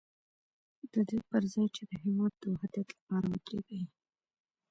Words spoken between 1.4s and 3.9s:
ځای چې د هېواد د وحدت لپاره ودرېږي.